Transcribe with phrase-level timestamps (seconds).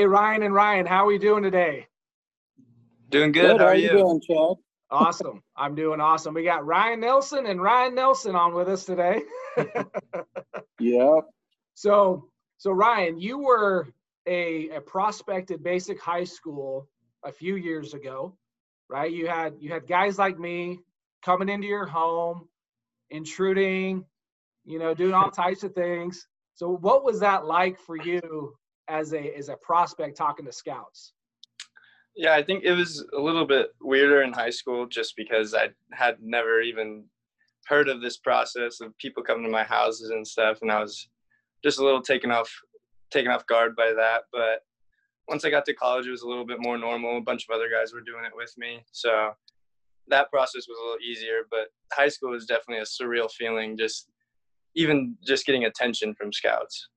[0.00, 1.86] Hey, Ryan and Ryan, how are we doing today?
[3.10, 3.58] Doing good.
[3.58, 3.60] good.
[3.60, 3.90] How, are you?
[3.90, 4.56] doing, Chad?
[4.90, 5.42] Awesome.
[5.58, 6.32] I'm doing awesome.
[6.32, 9.20] We got Ryan Nelson and Ryan Nelson on with us today.
[10.80, 11.20] yeah.
[11.74, 13.88] So, so Ryan, you were
[14.26, 16.88] a, a prospect at Basic High School
[17.22, 18.38] a few years ago,
[18.88, 19.12] right?
[19.12, 20.78] You had you had guys like me
[21.22, 22.48] coming into your home,
[23.10, 24.06] intruding,
[24.64, 26.26] you know, doing all types of things.
[26.54, 28.54] So, what was that like for you
[28.90, 31.12] as a as a prospect talking to scouts?
[32.16, 35.68] Yeah, I think it was a little bit weirder in high school just because I
[35.92, 37.04] had never even
[37.66, 41.08] heard of this process of people coming to my houses and stuff, and I was
[41.62, 42.50] just a little taken off
[43.10, 44.22] taken off guard by that.
[44.32, 44.62] But
[45.28, 47.18] once I got to college, it was a little bit more normal.
[47.18, 49.30] A bunch of other guys were doing it with me, so
[50.08, 51.46] that process was a little easier.
[51.50, 54.08] But high school was definitely a surreal feeling, just
[54.74, 56.88] even just getting attention from scouts.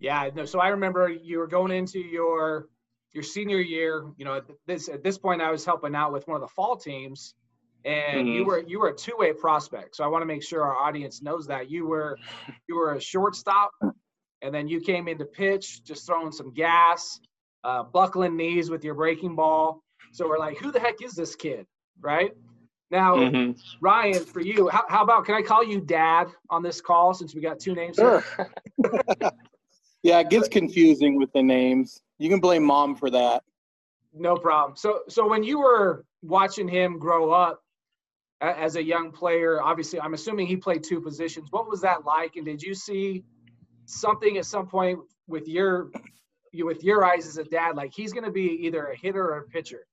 [0.00, 0.44] Yeah, no.
[0.44, 2.68] So I remember you were going into your
[3.12, 4.04] your senior year.
[4.16, 6.54] You know, at this at this point, I was helping out with one of the
[6.54, 7.34] fall teams,
[7.84, 8.28] and mm-hmm.
[8.28, 9.96] you were you were a two way prospect.
[9.96, 12.18] So I want to make sure our audience knows that you were
[12.68, 13.70] you were a shortstop,
[14.42, 17.18] and then you came into pitch, just throwing some gas,
[17.64, 19.82] uh, buckling knees with your breaking ball.
[20.12, 21.66] So we're like, who the heck is this kid,
[22.00, 22.32] right?
[22.90, 23.52] Now, mm-hmm.
[23.82, 27.34] Ryan, for you, how, how, about can I call you Dad on this call since
[27.34, 27.96] we got two names?
[27.96, 28.24] Sure.
[30.02, 32.00] yeah, it gets confusing with the names.
[32.18, 33.42] You can blame mom for that.
[34.14, 34.76] No problem.
[34.76, 37.62] So, so when you were watching him grow up
[38.40, 41.48] as a young player, obviously, I'm assuming he played two positions.
[41.50, 42.36] What was that like?
[42.36, 43.24] And did you see
[43.86, 45.90] something at some point with your
[46.52, 49.22] you with your eyes as a dad, like he's going to be either a hitter
[49.22, 49.86] or a pitcher?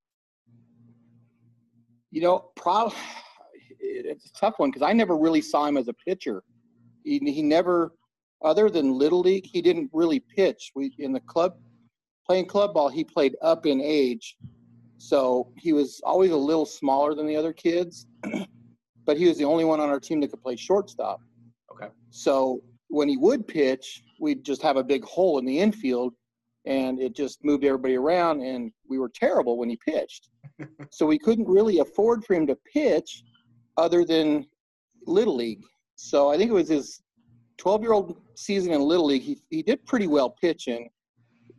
[2.11, 2.95] You know, probably
[3.79, 6.43] it's a tough one because I never really saw him as a pitcher.
[7.03, 7.91] He, he never,
[8.43, 10.71] other than little league, he didn't really pitch.
[10.75, 11.57] We in the club
[12.25, 14.37] playing club ball, he played up in age,
[14.97, 18.07] so he was always a little smaller than the other kids.
[19.05, 21.19] but he was the only one on our team that could play shortstop.
[21.71, 21.91] Okay.
[22.09, 26.13] So when he would pitch, we'd just have a big hole in the infield,
[26.65, 30.29] and it just moved everybody around, and we were terrible when he pitched
[30.91, 33.23] so we couldn't really afford for him to pitch
[33.77, 34.45] other than
[35.05, 35.63] little league.
[35.95, 37.01] So I think it was his
[37.57, 39.21] 12 year old season in little league.
[39.21, 40.89] He he did pretty well pitching,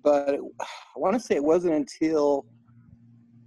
[0.03, 2.47] but I want to say it wasn't until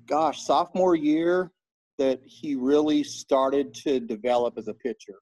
[0.07, 1.51] gosh sophomore year
[1.97, 5.19] that he really started to develop as a pitcher.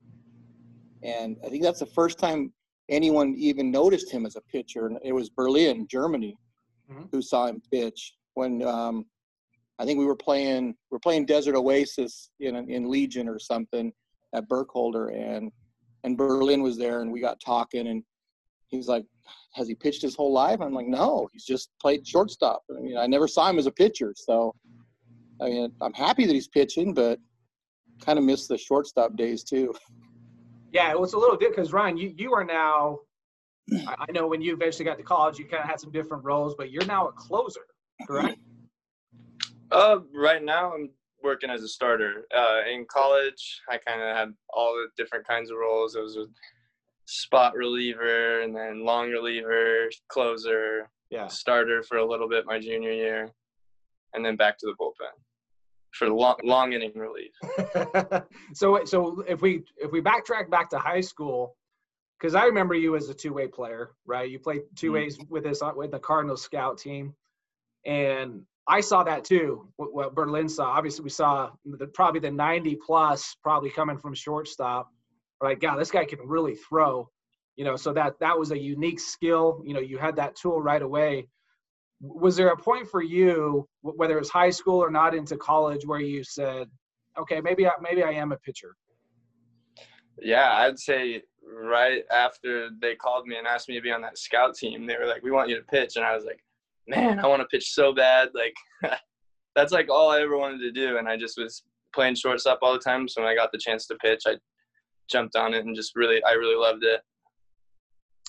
[1.03, 2.53] And I think that's the first time
[2.89, 4.87] anyone even noticed him as a pitcher.
[4.87, 6.37] And it was Berlin, Germany,
[6.89, 7.05] mm-hmm.
[7.11, 9.05] who saw him pitch when um,
[9.79, 13.91] I think we were playing we are playing Desert Oasis in in Legion or something
[14.33, 15.51] at Burkholder, and
[16.03, 18.03] and Berlin was there, and we got talking, and
[18.67, 19.05] he's like,
[19.53, 22.97] "Has he pitched his whole life?" I'm like, "No, he's just played shortstop." I mean,
[22.97, 24.53] I never saw him as a pitcher, so
[25.41, 27.19] I mean, I'm happy that he's pitching, but
[28.01, 29.73] kind of miss the shortstop days too.
[30.71, 32.99] Yeah, it was a little bit because Ryan, you you are now.
[33.87, 36.55] I know when you eventually got to college, you kind of had some different roles,
[36.55, 37.65] but you're now a closer,
[38.05, 38.39] correct?
[39.71, 40.89] Uh, right now I'm
[41.27, 42.25] working as a starter.
[42.35, 45.95] Uh, in college, I kind of had all the different kinds of roles.
[45.95, 46.25] It was a
[47.05, 52.93] spot reliever, and then long reliever, closer, yeah, starter for a little bit my junior
[52.93, 53.29] year,
[54.13, 55.15] and then back to the bullpen
[55.91, 57.33] for long, long inning relief.
[58.53, 61.55] so, so if we if we backtrack back to high school,
[62.17, 64.29] because I remember you as a two way player, right?
[64.29, 64.93] You played two mm-hmm.
[64.93, 67.13] ways with us with the Cardinal scout team,
[67.85, 69.67] and I saw that too.
[69.77, 70.65] What, what Berlin saw.
[70.71, 74.89] Obviously, we saw the, probably the 90 plus, probably coming from shortstop.
[75.41, 77.09] Like, God, this guy can really throw.
[77.55, 79.63] You know, so that that was a unique skill.
[79.65, 81.27] You know, you had that tool right away.
[82.01, 85.83] Was there a point for you, whether it was high school or not into college,
[85.83, 86.67] where you said,
[87.19, 88.75] "Okay, maybe I, maybe I am a pitcher"?
[90.21, 94.19] Yeah, I'd say right after they called me and asked me to be on that
[94.19, 96.43] scout team, they were like, "We want you to pitch," and I was like,
[96.87, 98.29] man, I want to pitch so bad.
[98.33, 98.55] Like
[99.55, 100.97] that's like all I ever wanted to do.
[100.97, 101.63] And I just was
[101.93, 103.07] playing shortstop all the time.
[103.07, 104.35] So when I got the chance to pitch, I
[105.09, 107.01] jumped on it and just really, I really loved it.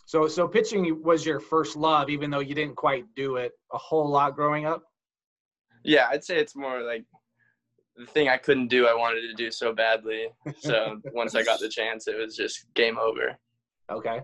[0.07, 3.79] So, so pitching was your first love, even though you didn't quite do it a
[3.79, 4.83] whole lot growing up.
[5.85, 7.05] Yeah, I'd say it's more like
[7.97, 10.29] the thing I couldn't do, I wanted to do so badly.
[10.61, 13.37] So once I got the chance, it was just game over.
[13.91, 14.21] Okay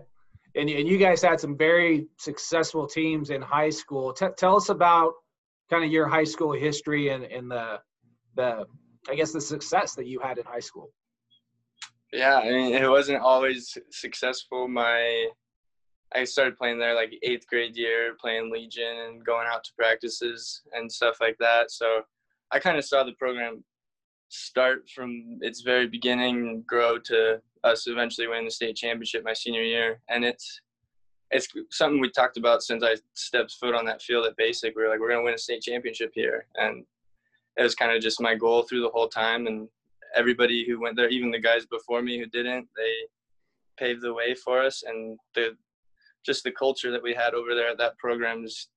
[0.55, 4.13] and, and you guys had some very successful teams in high school.
[4.13, 5.13] T- tell us about
[5.69, 7.79] kind of your high school history and, and the
[8.35, 8.65] the
[9.09, 10.91] I guess the success that you had in high school.
[12.13, 14.67] Yeah, I mean it wasn't always successful.
[14.67, 15.27] My
[16.13, 20.61] I started playing there like eighth grade year, playing Legion and going out to practices
[20.71, 21.71] and stuff like that.
[21.71, 22.01] So
[22.51, 23.63] I kind of saw the program
[24.35, 29.33] start from its very beginning and grow to us eventually winning the state championship my
[29.33, 29.99] senior year.
[30.09, 30.61] And it's
[31.31, 34.75] it's something we talked about since I stepped foot on that field at basic.
[34.75, 36.45] We were like, we're gonna win a state championship here.
[36.55, 36.85] And
[37.57, 39.67] it was kind of just my goal through the whole time and
[40.15, 42.93] everybody who went there, even the guys before me who didn't, they
[43.77, 45.57] paved the way for us and the
[46.25, 48.69] just the culture that we had over there at that program just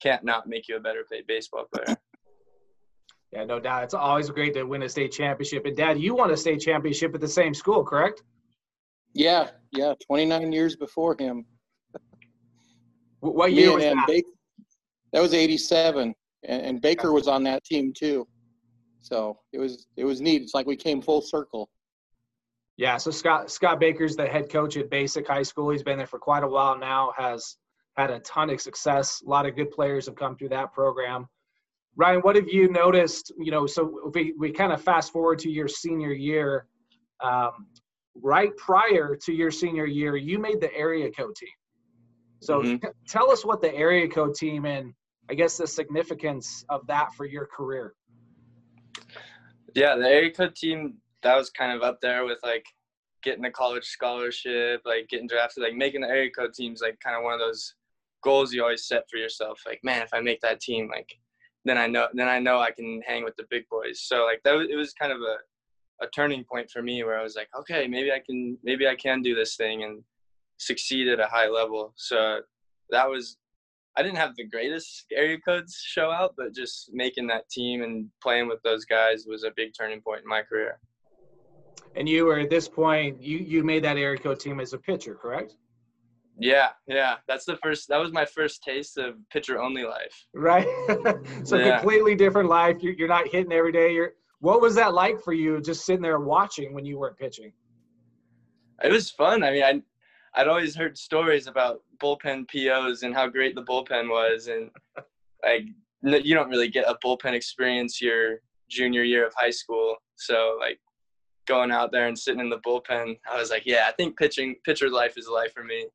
[0.00, 1.96] can't not make you a better baseball player.
[3.32, 3.84] Yeah, no doubt.
[3.84, 5.64] It's always great to win a state championship.
[5.64, 8.22] And Dad, you won a state championship at the same school, correct?
[9.14, 9.94] Yeah, yeah.
[10.06, 11.46] 29 years before him.
[13.20, 14.06] What year Me was that?
[14.06, 14.28] Baker,
[15.12, 16.14] that was 87.
[16.44, 18.26] And, and Baker was on that team too.
[19.00, 20.42] So it was it was neat.
[20.42, 21.68] It's like we came full circle.
[22.76, 25.70] Yeah, so Scott Scott Baker's the head coach at Basic High School.
[25.70, 27.12] He's been there for quite a while now.
[27.16, 27.56] Has
[27.96, 29.22] had a ton of success.
[29.26, 31.26] A lot of good players have come through that program.
[31.96, 33.32] Ryan, what have you noticed?
[33.38, 36.66] You know, so we, we kind of fast forward to your senior year,
[37.22, 37.66] um,
[38.14, 41.48] right prior to your senior year, you made the area code team.
[42.40, 42.86] So mm-hmm.
[42.86, 44.92] t- tell us what the area code team and
[45.30, 47.94] I guess the significance of that for your career.
[49.74, 52.64] Yeah, the area code team that was kind of up there with like
[53.22, 57.16] getting a college scholarship, like getting drafted, like making the area code teams like kind
[57.16, 57.74] of one of those
[58.22, 59.60] goals you always set for yourself.
[59.64, 61.08] Like, man, if I make that team, like
[61.64, 64.00] then I know then I know I can hang with the big boys.
[64.00, 65.36] So like that was, it was kind of a
[66.04, 68.96] a turning point for me where I was like, okay, maybe I can maybe I
[68.96, 70.02] can do this thing and
[70.58, 71.92] succeed at a high level.
[71.96, 72.40] So
[72.90, 73.36] that was
[73.96, 78.08] I didn't have the greatest area codes show out, but just making that team and
[78.22, 80.78] playing with those guys was a big turning point in my career.
[81.94, 84.78] And you were at this point, you you made that area code team as a
[84.78, 85.56] pitcher, correct?
[86.38, 87.16] Yeah, yeah.
[87.28, 87.88] That's the first.
[87.88, 90.26] That was my first taste of pitcher only life.
[90.34, 90.66] Right.
[91.44, 91.78] so yeah.
[91.78, 92.78] completely different life.
[92.80, 93.92] You're, you're not hitting every day.
[93.92, 94.12] You're.
[94.40, 97.52] What was that like for you, just sitting there watching when you weren't pitching?
[98.82, 99.44] It was fun.
[99.44, 99.82] I mean, I
[100.34, 104.70] I'd always heard stories about bullpen POs and how great the bullpen was, and
[105.44, 105.66] like
[106.02, 109.96] you don't really get a bullpen experience your junior year of high school.
[110.16, 110.80] So like
[111.46, 114.56] going out there and sitting in the bullpen, I was like, yeah, I think pitching
[114.64, 115.86] pitcher life is life for me.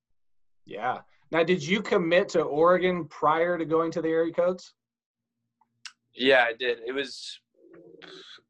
[0.68, 1.00] Yeah.
[1.32, 4.74] Now, did you commit to Oregon prior to going to the area codes?
[6.14, 6.80] Yeah, I did.
[6.86, 7.40] It was,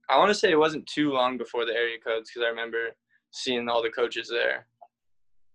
[0.09, 2.89] I want to say it wasn't too long before the area codes because I remember
[3.31, 4.67] seeing all the coaches there.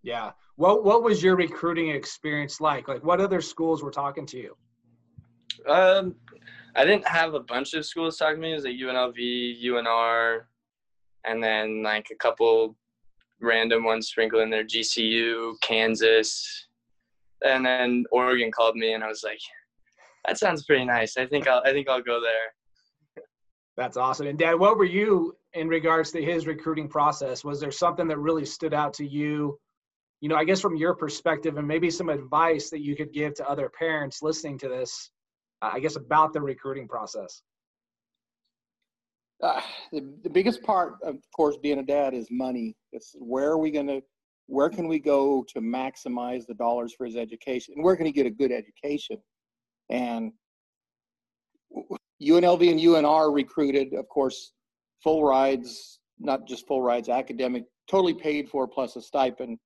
[0.03, 0.32] Yeah.
[0.56, 2.87] What What was your recruiting experience like?
[2.88, 4.56] Like, what other schools were talking to you?
[5.69, 6.17] Um,
[6.76, 8.53] I didn't have a bunch of schools talking to me.
[8.53, 10.41] It was like UNLV, UNR,
[11.25, 12.76] and then like a couple
[13.43, 16.67] random ones sprinkled in there GCU, Kansas,
[17.44, 19.41] and then Oregon called me, and I was like,
[20.27, 21.17] "That sounds pretty nice.
[21.17, 23.27] I think I'll I think I'll go there."
[23.77, 24.27] That's awesome.
[24.27, 27.44] And Dad, what were you in regards to his recruiting process?
[27.44, 29.59] Was there something that really stood out to you?
[30.21, 33.35] You know, I guess from your perspective, and maybe some advice that you could give
[33.35, 35.11] to other parents listening to this.
[35.62, 37.43] I guess about the recruiting process.
[39.43, 39.61] Uh,
[39.91, 42.77] the, the biggest part, of course, being a dad is money.
[42.93, 44.01] It's where are we going to,
[44.46, 47.75] where can we go to maximize the dollars for his education?
[47.77, 49.17] And where can he get a good education?
[49.91, 50.32] And
[52.22, 54.53] UNLV and UNR recruited, of course,
[55.03, 59.58] full rides, not just full rides, academic, totally paid for plus a stipend.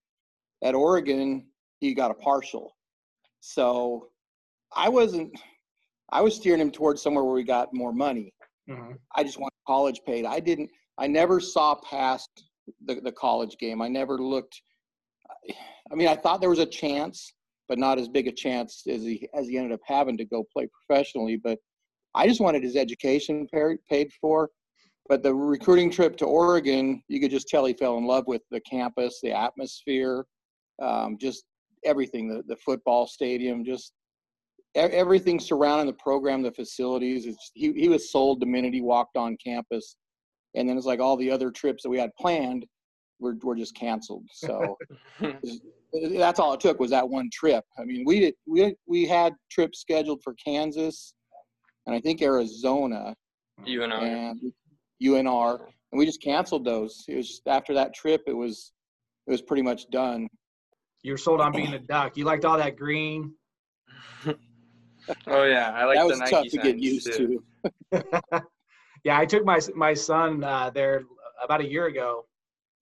[0.64, 1.46] At Oregon,
[1.80, 2.74] he got a partial.
[3.40, 4.08] So
[4.74, 5.38] I wasn't,
[6.10, 8.32] I was steering him towards somewhere where we got more money.
[8.68, 8.92] Mm-hmm.
[9.14, 10.24] I just want college paid.
[10.24, 10.70] I didn't.
[10.98, 12.28] I never saw past
[12.84, 13.80] the the college game.
[13.80, 14.60] I never looked.
[15.90, 17.32] I mean, I thought there was a chance,
[17.68, 20.44] but not as big a chance as he as he ended up having to go
[20.52, 21.36] play professionally.
[21.36, 21.58] But
[22.14, 23.46] I just wanted his education
[23.88, 24.50] paid for.
[25.08, 28.42] But the recruiting trip to Oregon, you could just tell he fell in love with
[28.50, 30.26] the campus, the atmosphere,
[30.82, 31.44] um, just
[31.84, 32.28] everything.
[32.28, 33.92] The the football stadium, just
[34.76, 37.26] everything surrounding the program, the facilities.
[37.54, 39.96] he, he was sold the minute he walked on campus.
[40.54, 42.64] And then it's like all the other trips that we had planned
[43.18, 44.24] were, were just canceled.
[44.32, 44.76] So
[45.92, 47.64] that's all it took was that one trip.
[47.78, 51.14] I mean, we did, we, we had trips scheduled for Kansas
[51.86, 53.14] and I think Arizona.
[53.66, 54.02] UNR.
[54.02, 54.52] And
[55.02, 55.60] UNR.
[55.92, 57.04] And we just canceled those.
[57.08, 58.72] It was just, after that trip, it was,
[59.26, 60.28] it was pretty much done.
[61.02, 62.16] You were sold on being a duck.
[62.16, 63.32] You liked all that green.
[65.26, 67.42] Oh yeah, I like that was Nike tough to get used too.
[67.92, 68.04] to.
[69.04, 71.04] yeah, I took my my son uh, there
[71.42, 72.26] about a year ago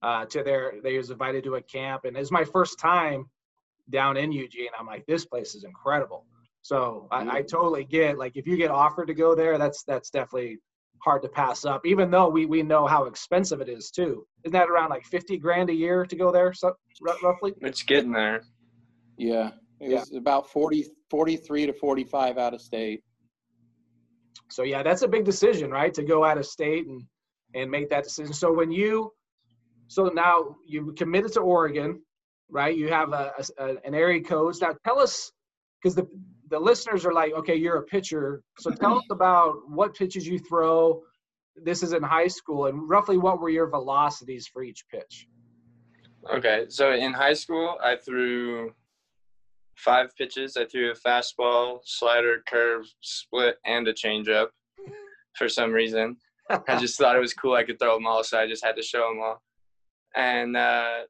[0.03, 0.75] uh, to their.
[0.83, 3.27] They was invited to a camp, and it was my first time
[3.91, 4.69] down in Eugene.
[4.79, 6.27] I'm like, this place is incredible.
[6.63, 10.11] So I, I totally get like if you get offered to go there, that's that's
[10.11, 10.59] definitely
[11.03, 11.85] hard to pass up.
[11.85, 14.27] Even though we we know how expensive it is too.
[14.45, 16.75] Isn't that around like fifty grand a year to go there, so,
[17.23, 17.53] roughly?
[17.61, 18.43] It's getting there.
[19.19, 19.51] Yeah,
[19.81, 20.19] it was yeah.
[20.19, 23.05] about 40, 43 to forty five out of state.
[24.51, 25.95] So yeah, that's a big decision, right?
[25.95, 27.05] To go out of state and
[27.55, 28.33] and make that decision.
[28.33, 29.13] So when you
[29.87, 32.03] so now you committed to Oregon,
[32.51, 32.77] right?
[32.77, 34.61] You have a, a an area codes.
[34.61, 35.31] Now tell us
[35.81, 36.09] because the
[36.51, 38.43] the listeners are like, okay, you're a pitcher.
[38.59, 41.01] So tell us about what pitches you throw.
[41.55, 45.29] This is in high school, and roughly what were your velocities for each pitch?
[46.29, 48.73] Okay, so in high school, I threw
[49.77, 50.57] five pitches.
[50.57, 54.49] I threw a fastball, slider, curve, split, and a changeup.
[55.37, 56.17] For some reason,
[56.49, 57.55] I just thought it was cool.
[57.55, 59.43] I could throw them all, so I just had to show them all.
[60.15, 61.01] And uh,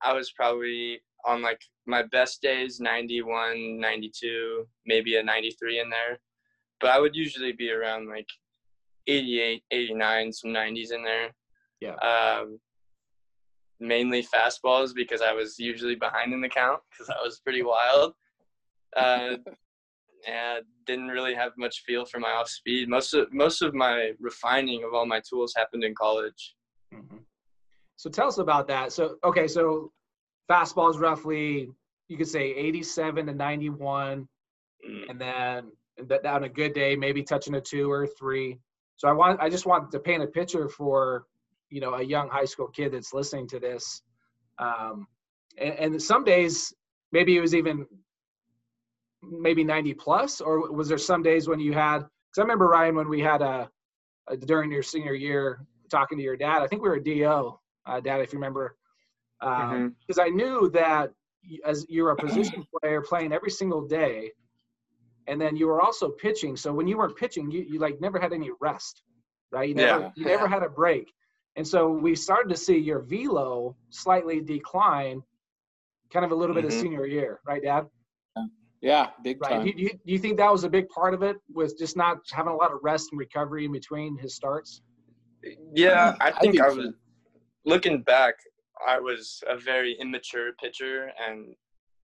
[0.00, 6.18] I was probably on like my best days 91 92 maybe a 93 in there
[6.80, 8.28] but i would usually be around like
[9.06, 11.30] 88 89 some 90s in there
[11.80, 12.58] yeah um,
[13.80, 18.14] mainly fastballs because i was usually behind in the count because i was pretty wild.
[18.96, 19.36] Uh,
[20.26, 22.88] and didn't really have much feel for my off speed.
[22.88, 26.54] Most of most of my refining of all my tools happened in college.
[26.92, 27.16] Mm-hmm.
[27.96, 28.92] so tell us about that.
[28.92, 29.92] So okay so
[30.50, 31.70] fastballs roughly
[32.08, 34.28] you could say 87 to 91
[34.88, 35.10] mm.
[35.10, 38.58] and then on a good day maybe touching a two or a three.
[38.96, 41.26] So i want i just want to paint a picture for
[41.74, 44.02] you know a young high school kid that's listening to this
[44.58, 45.06] um,
[45.58, 46.72] and, and some days
[47.12, 47.86] maybe it was even
[49.22, 52.94] maybe 90 plus or was there some days when you had because i remember ryan
[52.94, 53.68] when we had a,
[54.28, 57.54] a, during your senior year talking to your dad i think we were a do
[57.86, 58.76] uh, dad if you remember
[59.44, 60.20] because um, mm-hmm.
[60.20, 61.10] I knew that
[61.64, 64.30] as you're a position player playing every single day,
[65.26, 66.56] and then you were also pitching.
[66.56, 69.02] So when you weren't pitching, you, you like never had any rest,
[69.50, 69.68] right?
[69.68, 70.10] You never, yeah.
[70.16, 71.12] you never had a break.
[71.56, 75.22] And so we started to see your velo slightly decline,
[76.12, 76.66] kind of a little mm-hmm.
[76.66, 76.82] bit of mm-hmm.
[76.82, 77.86] senior year, right, Dad?
[78.84, 79.50] Yeah, big right.
[79.50, 79.64] time.
[79.64, 81.38] Do you, do you think that was a big part of it?
[81.54, 84.82] Was just not having a lot of rest and recovery in between his starts?
[85.74, 86.92] Yeah, I think I, I was
[87.64, 88.34] looking back.
[88.86, 91.54] I was a very immature pitcher and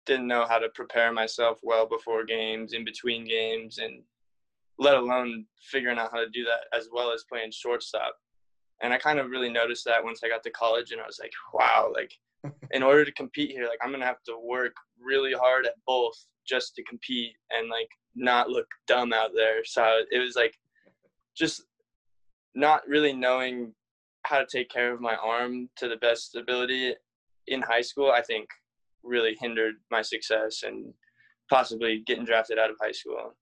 [0.07, 4.05] didn't know how to prepare myself well before games, in between games, and
[4.79, 8.15] let alone figuring out how to do that as well as playing shortstop.
[8.83, 11.19] And I kind of really noticed that once I got to college, and I was
[11.21, 12.13] like, wow, like
[12.71, 16.17] in order to compete here, like I'm gonna have to work really hard at both
[16.47, 19.65] just to compete and like not look dumb out there.
[19.65, 20.55] So it was like
[21.37, 21.63] just
[22.55, 23.73] not really knowing
[24.25, 26.95] how to take care of my arm to the best ability
[27.47, 28.49] in high school, I think
[29.03, 30.93] really hindered my success and
[31.49, 33.35] possibly getting drafted out of high school.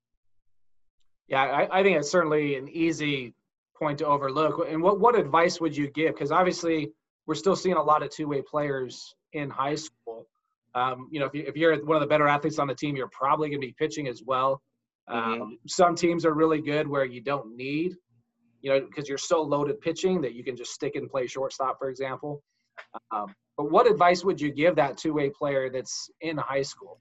[1.28, 3.34] Yeah, I, I think it's certainly an easy
[3.78, 4.66] point to overlook.
[4.68, 6.14] And what, what advice would you give?
[6.14, 6.92] Because obviously,
[7.26, 10.26] we're still seeing a lot of two way players in high school.
[10.74, 12.96] Um, you know, if, you, if you're one of the better athletes on the team,
[12.96, 14.60] you're probably going to be pitching as well.
[15.10, 15.42] mm-hmm.
[15.42, 17.96] Um, some teams are really good where you don't need
[18.66, 21.78] you know, because you're so loaded pitching that you can just stick and play shortstop,
[21.78, 22.42] for example.
[23.14, 26.98] Um, but what advice would you give that two-way player that's in high school?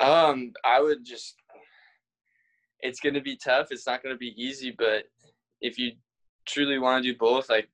[0.00, 1.34] Um, I would just.
[2.86, 3.68] It's going to be tough.
[3.70, 5.04] It's not going to be easy, but
[5.60, 5.92] if you
[6.46, 7.68] truly want to do both, like,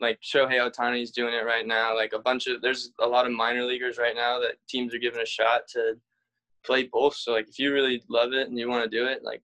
[0.00, 1.94] like Shohei Ohtani is doing it right now.
[1.94, 4.98] Like a bunch of there's a lot of minor leaguers right now that teams are
[4.98, 5.94] giving a shot to
[6.64, 7.14] play both.
[7.14, 9.42] So like if you really love it and you want to do it, like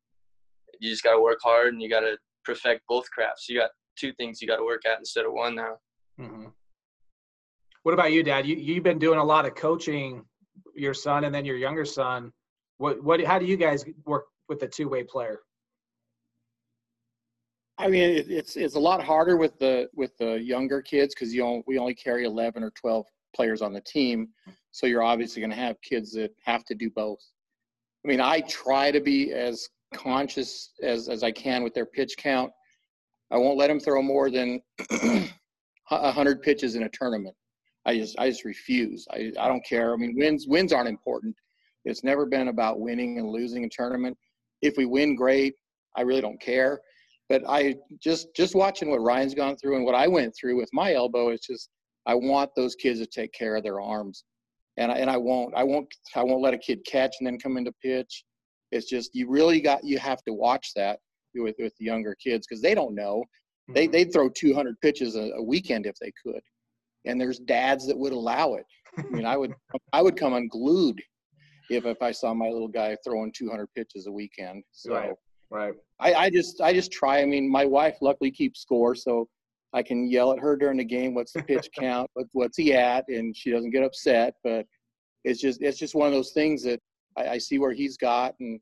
[0.80, 3.48] you just got to work hard and you got to perfect both crafts.
[3.48, 5.76] You got two things you got to work at instead of one now.
[6.20, 6.46] Mm-hmm.
[7.82, 8.46] What about you, Dad?
[8.46, 10.24] You you've been doing a lot of coaching
[10.74, 12.32] your son and then your younger son.
[12.78, 13.24] What what?
[13.24, 15.40] How do you guys work with a two way player?
[17.78, 21.34] I mean, it, it's it's a lot harder with the with the younger kids because
[21.34, 24.28] you only, we only carry eleven or twelve players on the team,
[24.72, 27.20] so you're obviously going to have kids that have to do both.
[28.04, 32.16] I mean, I try to be as conscious as, as I can with their pitch
[32.16, 32.52] count.
[33.30, 34.60] I won't let them throw more than
[35.88, 37.34] 100 pitches in a tournament.
[37.84, 39.06] I just I just refuse.
[39.10, 39.92] I, I don't care.
[39.92, 41.34] I mean, wins wins aren't important.
[41.86, 44.18] It's never been about winning and losing a tournament.
[44.60, 45.54] If we win, great.
[45.96, 46.80] I really don't care.
[47.28, 50.68] But I just just watching what Ryan's gone through and what I went through with
[50.72, 51.70] my elbow, it's just
[52.04, 54.24] I want those kids to take care of their arms,
[54.76, 57.38] and I, and I won't I won't I won't let a kid catch and then
[57.38, 58.24] come into pitch.
[58.70, 61.00] It's just you really got you have to watch that
[61.34, 63.24] with with the younger kids because they don't know.
[63.68, 63.74] Mm-hmm.
[63.74, 66.40] They they'd throw 200 pitches a, a, weekend if they could,
[67.06, 68.66] and there's dads that would allow it.
[68.98, 69.52] I mean, I would
[69.92, 71.00] I would come unglued
[71.70, 74.62] if if I saw my little guy throwing 200 pitches a weekend.
[74.72, 75.12] So Right.
[75.50, 75.74] Right.
[76.00, 77.20] I, I just I just try.
[77.20, 79.28] I mean, my wife luckily keeps score, so
[79.72, 81.14] I can yell at her during the game.
[81.14, 82.10] What's the pitch count?
[82.14, 83.04] What, what's he at?
[83.08, 84.34] And she doesn't get upset.
[84.42, 84.66] But
[85.24, 86.80] it's just it's just one of those things that
[87.16, 88.60] I, I see where he's got and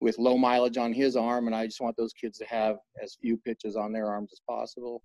[0.00, 3.16] with low mileage on his arm, and I just want those kids to have as
[3.20, 5.02] few pitches on their arms as possible.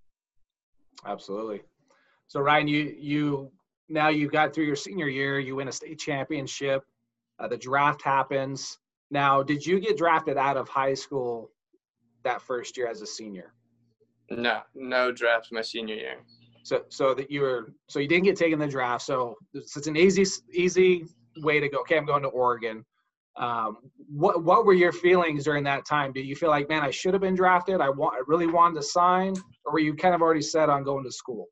[1.06, 1.62] Absolutely.
[2.28, 3.52] So Ryan, you you
[3.90, 5.40] now you got through your senior year.
[5.40, 6.84] You win a state championship.
[7.44, 8.80] Uh, the draft happens.
[9.12, 11.52] Now, did you get drafted out of high school
[12.24, 13.54] that first year as a senior?
[14.30, 16.16] No, no draft my senior year.
[16.64, 19.04] So so that you were so you didn't get taken in the draft.
[19.04, 21.04] So it's, it's an easy easy
[21.42, 21.80] way to go.
[21.82, 22.86] Okay, I'm going to Oregon.
[23.36, 26.14] Um, what what were your feelings during that time?
[26.14, 27.82] Did you feel like, man, I should have been drafted?
[27.82, 29.34] I want I really wanted to sign,
[29.66, 31.48] or were you kind of already set on going to school?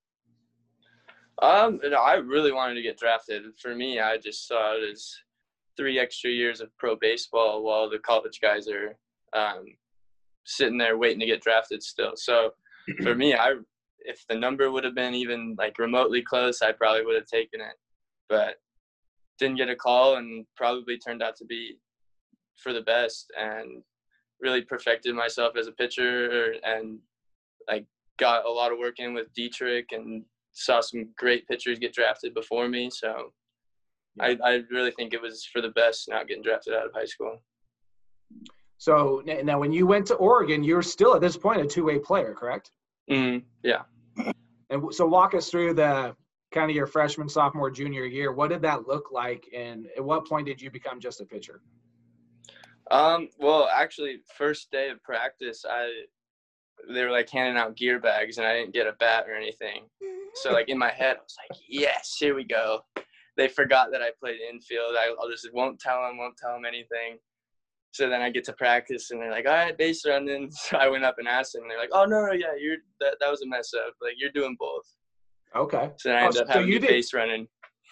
[1.41, 3.43] Um, no, I really wanted to get drafted.
[3.59, 5.13] For me, I just saw it as
[5.77, 8.95] three extra years of pro baseball while the college guys are
[9.33, 9.65] um,
[10.45, 12.13] sitting there waiting to get drafted still.
[12.15, 12.51] So
[13.03, 13.53] for me, I
[14.03, 17.61] if the number would have been even like remotely close, I probably would have taken
[17.61, 17.75] it.
[18.29, 18.55] But
[19.37, 21.77] didn't get a call and probably turned out to be
[22.61, 23.83] for the best and
[24.39, 26.99] really perfected myself as a pitcher and
[27.67, 27.85] like
[28.17, 32.33] got a lot of work in with Dietrich and saw some great pitchers get drafted
[32.33, 32.89] before me.
[32.89, 33.33] So
[34.19, 37.05] I, I really think it was for the best not getting drafted out of high
[37.05, 37.41] school.
[38.77, 42.33] So now, when you went to Oregon, you're still at this point a two-way player,
[42.33, 42.71] correct?
[43.09, 43.83] Mm, yeah.
[44.69, 46.15] And so, walk us through the
[46.51, 48.31] kind of your freshman, sophomore, junior year.
[48.31, 51.61] What did that look like, and at what point did you become just a pitcher?
[52.89, 56.05] Um, well, actually, first day of practice, I
[56.91, 59.83] they were like handing out gear bags, and I didn't get a bat or anything.
[60.33, 62.81] So like in my head, I was like, yes, here we go.
[63.37, 64.95] They forgot that I played infield.
[64.99, 67.17] I, I'll just won't tell them, won't tell them anything.
[67.93, 70.49] So then I get to practice, and they're like, all right, base running.
[70.69, 72.77] So I went up and asked them, and they're like, oh no, no, yeah, you're
[72.99, 73.93] that that was a mess up.
[74.01, 74.85] Like you're doing both.
[75.55, 75.91] Okay.
[75.97, 77.47] So then I Oh, ended up so having you did- base running.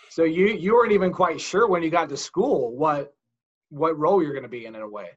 [0.09, 3.13] So you you weren't even quite sure when you got to school what
[3.69, 5.09] what role you're going to be in in a way.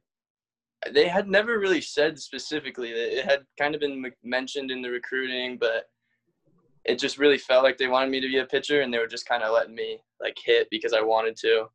[0.92, 5.56] they had never really said specifically it had kind of been mentioned in the recruiting
[5.58, 5.84] but
[6.84, 9.06] it just really felt like they wanted me to be a pitcher and they were
[9.06, 11.66] just kind of letting me like hit because i wanted to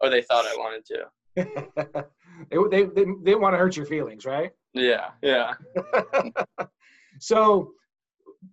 [0.00, 1.04] or they thought i wanted to
[2.50, 4.52] they, they, they, they want to hurt your feelings, right?
[4.72, 5.52] yeah yeah
[7.18, 7.72] So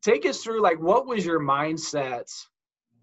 [0.02, 2.30] take us through like what was your mindset,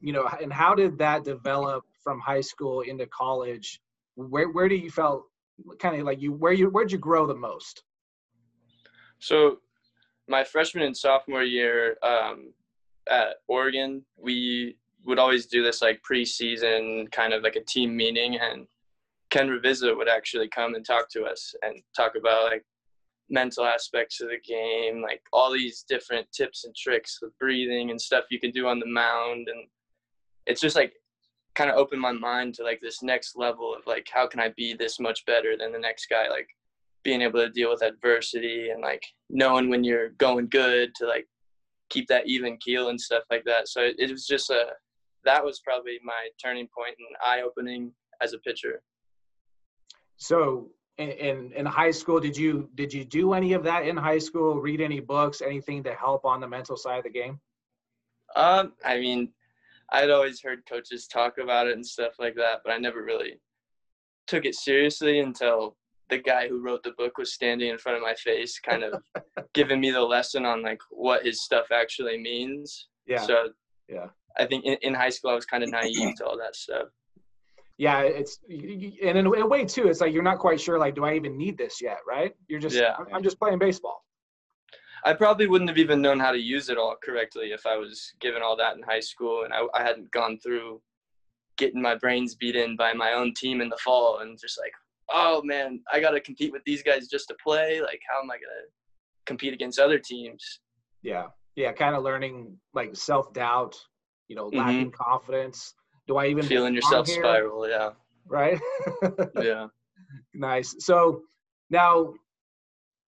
[0.00, 3.81] you know, and how did that develop from high school into college?
[4.14, 5.24] Where where do you felt
[5.79, 7.83] kind of like you where you where'd you grow the most?
[9.22, 9.59] so
[10.29, 12.55] my freshman and sophomore year um,
[13.08, 18.36] at oregon we would always do this like preseason kind of like a team meeting
[18.36, 18.66] and
[19.30, 22.64] Ken Ravizza would actually come and talk to us and talk about like
[23.30, 28.00] mental aspects of the game, like all these different tips and tricks with breathing and
[28.00, 29.48] stuff you can do on the mound.
[29.48, 29.68] And
[30.46, 30.94] it's just like
[31.54, 34.52] kind of opened my mind to like this next level of like, how can I
[34.56, 36.28] be this much better than the next guy?
[36.28, 36.48] Like
[37.04, 41.28] being able to deal with adversity and like knowing when you're going good to like
[41.90, 43.68] keep that even keel and stuff like that.
[43.68, 44.66] So it, it was just a,
[45.24, 48.83] that was probably my turning point and eye opening as a pitcher.
[50.16, 53.96] So in, in in high school, did you did you do any of that in
[53.96, 54.61] high school?
[54.61, 57.40] Read any books, anything to help on the mental side of the game?
[58.37, 59.33] Um, I mean,
[59.90, 63.40] I'd always heard coaches talk about it and stuff like that, but I never really
[64.26, 65.76] took it seriously until
[66.11, 69.03] the guy who wrote the book was standing in front of my face, kind of
[69.55, 72.88] giving me the lesson on like what his stuff actually means.
[73.07, 73.23] Yeah.
[73.23, 73.49] So
[73.88, 74.07] Yeah.
[74.38, 76.88] I think in, in high school I was kind of naive to all that stuff.
[77.79, 80.79] Yeah, it's and in a way too, it's like you're not quite sure.
[80.79, 81.99] Like, do I even need this yet?
[82.07, 82.35] Right?
[82.46, 82.96] You're just Yeah.
[83.12, 84.05] I'm just playing baseball.
[85.05, 88.12] I probably wouldn't have even known how to use it all correctly if I was
[88.20, 90.83] given all that in high school and I, I hadn't gone through
[91.57, 94.73] getting my brains beat in by my own team in the fall and just like,
[95.12, 97.81] oh man, I got to compete with these guys just to play.
[97.81, 98.70] Like, how am I going to
[99.27, 100.61] compete against other teams?
[101.03, 103.77] Yeah, yeah, kind of learning like self doubt.
[104.29, 105.75] You know, lacking confidence.
[106.07, 106.49] Do I even Mm-hmm.
[106.49, 107.23] Feeling yourself here?
[107.23, 107.68] spiral.
[107.68, 107.90] Yeah.
[108.27, 108.61] Right.
[109.40, 109.66] Yeah.
[110.35, 110.77] nice.
[110.79, 111.23] So
[111.70, 112.14] now,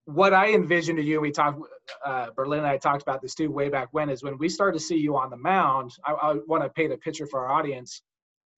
[0.07, 1.61] what I envisioned to you, we talked,
[2.05, 4.79] uh, Berlin and I talked about this too way back when, is when we started
[4.79, 5.93] to see you on the mound.
[6.05, 8.03] I, I want to paint a picture for our audience.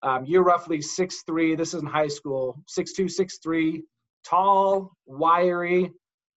[0.04, 1.54] Um, you're roughly six three.
[1.56, 2.62] This is in high school.
[2.68, 3.82] Six two, six three,
[4.24, 5.90] tall, wiry,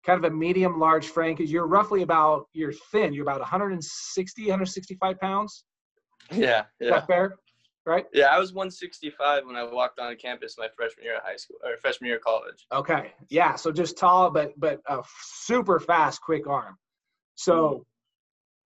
[0.05, 1.35] kind of a medium large frame.
[1.35, 3.13] Because you're roughly about you're thin.
[3.15, 5.65] You're about 160, 165 pounds.
[6.31, 6.61] Yeah.
[6.81, 6.91] Is Yeah.
[6.91, 7.37] that fair?
[7.87, 8.07] right?
[8.15, 11.57] Yeah, I was 165 when I walked on campus my freshman year of high school
[11.63, 12.67] or freshman year of college.
[12.73, 13.13] Okay.
[13.29, 13.57] Yeah.
[13.57, 16.77] So just tall, but but a super fast, quick arm.
[17.35, 17.85] So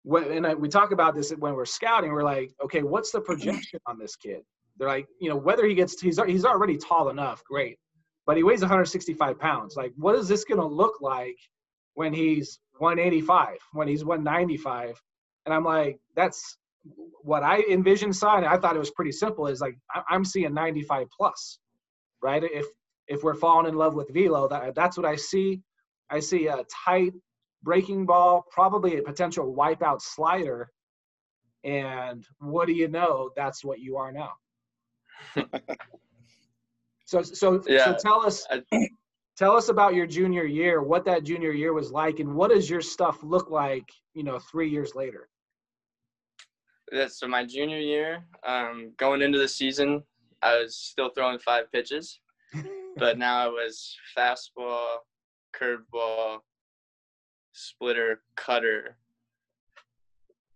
[0.04, 3.22] when and I, we talk about this when we're scouting, we're like, okay, what's the
[3.22, 4.42] projection on this kid?
[4.78, 7.78] They're like, you know, whether he gets he's he's already tall enough, great,
[8.26, 9.76] but he weighs 165 pounds.
[9.76, 11.38] Like, what is this going to look like
[11.96, 15.02] when he's 185, when he's 195?
[15.46, 16.58] And I'm like, that's
[17.22, 19.48] what I envisioned and I thought it was pretty simple.
[19.48, 19.78] Is like
[20.10, 21.60] I'm seeing 95 plus,
[22.22, 22.44] right?
[22.44, 22.66] If
[23.08, 25.62] if we're falling in love with velo, that that's what I see.
[26.10, 27.14] I see a tight
[27.64, 30.70] breaking ball, probably a potential wipeout slider,
[31.64, 33.32] and what do you know?
[33.36, 34.32] That's what you are now.
[37.06, 37.86] so so Yeah.
[37.86, 38.46] so tell us
[39.38, 42.70] tell us about your junior year, what that junior year was like, and what does
[42.70, 43.88] your stuff look like?
[44.14, 45.30] You know, three years later.
[46.92, 50.04] Yeah, so my junior year, um, going into the season,
[50.42, 52.20] I was still throwing five pitches,
[52.98, 54.98] but now I was fastball,
[55.56, 56.40] curveball,
[57.52, 58.98] splitter, cutter.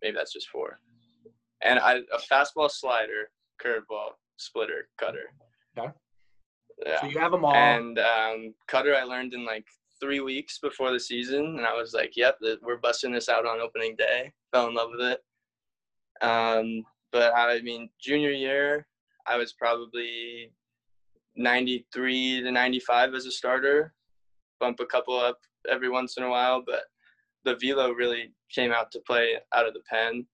[0.02, 0.80] Maybe that's just four.
[1.63, 3.30] And I a fastball, slider,
[3.63, 5.34] curveball, splitter, cutter.
[5.77, 5.91] Okay.
[6.86, 7.01] Yeah.
[7.01, 7.56] So you have them all.
[7.56, 9.65] And um, cutter I learned in like
[9.99, 13.60] three weeks before the season, and I was like, "Yep, we're busting this out on
[13.60, 15.19] opening day." Fell in love with it.
[16.25, 18.88] Um, but I mean, junior year,
[19.27, 20.51] I was probably
[21.36, 23.93] 93 to 95 as a starter.
[24.60, 26.84] Bump a couple up every once in a while, but
[27.43, 30.25] the velo really came out to play out of the pen.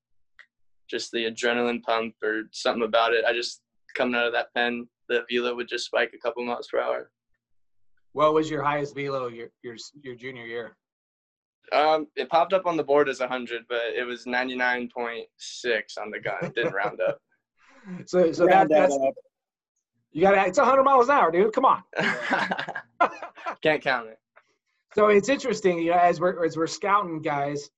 [0.89, 3.25] Just the adrenaline pump or something about it.
[3.25, 3.61] I just
[3.97, 7.11] coming out of that pen, the velo would just spike a couple miles per hour.
[8.13, 10.75] what was your highest velo your your your junior year?
[11.73, 16.19] Um, it popped up on the board as 100, but it was 99.6 on the
[16.19, 16.37] gun.
[16.43, 17.19] It didn't round up.
[18.05, 19.13] So so that, Round that that's up.
[20.11, 21.53] you got to it's 100 miles an hour, dude.
[21.53, 21.83] Come on.
[23.61, 24.19] Can't count it.
[24.93, 27.69] So it's interesting, you know, as we're as we're scouting guys,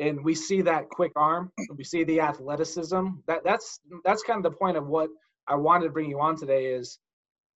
[0.00, 3.06] and we see that quick arm, we see the athleticism.
[3.28, 5.10] That that's that's kind of the point of what
[5.52, 6.98] I wanted to bring you on today is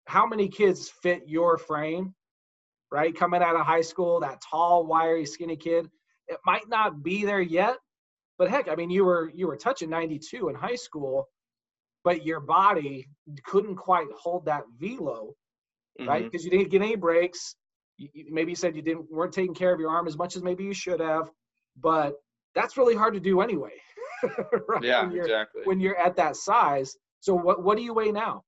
[0.07, 2.15] how many kids fit your frame,
[2.93, 3.15] right?
[3.15, 5.89] Coming out of high school, that tall, wiry, skinny kid.
[6.29, 7.77] It might not be there yet,
[8.39, 11.29] but heck, I mean, you were you were touching 92 in high school,
[12.05, 13.07] but your body
[13.45, 15.35] couldn't quite hold that velo
[16.01, 16.23] right?
[16.23, 16.25] Mm-hmm.
[16.29, 17.57] Because you didn't get any breaks.
[17.97, 20.37] You, you- maybe you said you didn't weren't taking care of your arm as much
[20.37, 21.31] as maybe you should have,
[21.81, 22.15] but
[22.55, 23.73] that's really hard to do anyway.
[24.69, 24.83] right?
[24.83, 25.63] Yeah, when exactly.
[25.65, 26.97] when you're at that size.
[27.27, 28.45] So what what do you weigh now?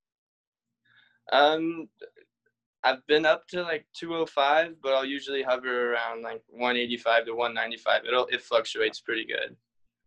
[1.33, 1.88] Um,
[2.85, 8.05] I've been up to like 205, but I'll usually hover around like 185 to 195.
[8.07, 9.57] It'll it fluctuates pretty good.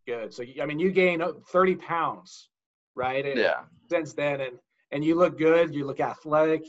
[0.07, 0.33] Good.
[0.33, 2.47] So I mean, you gained uh, 30 pounds,
[2.95, 3.25] right?
[3.25, 3.63] And Yeah.
[3.89, 4.57] Since then, and
[4.93, 5.75] and you look good.
[5.75, 6.63] You look athletic,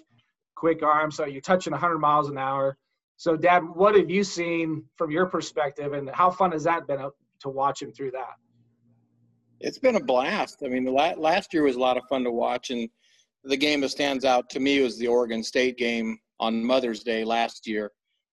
[0.56, 1.12] quick arm.
[1.12, 2.76] So you're touching 100 miles an hour.
[3.16, 6.98] So, Dad, what have you seen from your perspective, and how fun has that been
[6.98, 8.34] to watch him through that?
[9.62, 10.58] It's been a blast.
[10.64, 12.88] I mean, la- last year was a lot of fun to watch, and
[13.44, 17.24] the game that stands out to me was the Oregon State game on Mother's Day
[17.24, 17.90] last year.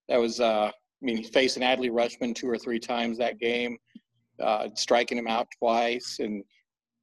[0.08, 3.78] That was, uh, I mean, facing Adley Rutschman two or three times that game,
[4.40, 6.44] uh, striking him out twice, and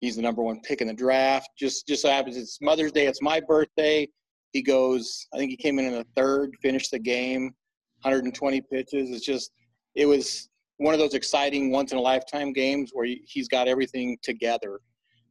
[0.01, 1.49] he's the number one pick in the draft.
[1.57, 3.07] Just, just so happens it's Mother's Day.
[3.07, 4.09] It's my birthday.
[4.53, 5.29] He goes.
[5.33, 7.55] I think he came in in the third, finished the game,
[8.03, 9.11] 120 pitches.
[9.11, 9.53] It's just,
[9.95, 13.69] it was one of those exciting once in a lifetime games where he- he's got
[13.69, 14.81] everything together.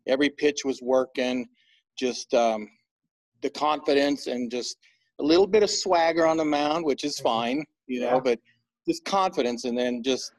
[0.08, 1.48] Every pitch was working,
[1.98, 2.70] just um,
[3.42, 4.78] the confidence and just
[5.20, 8.20] a little bit of swagger on the mound, which is fine, you know, Yeah.
[8.20, 8.40] but
[8.88, 10.32] just confidence and then just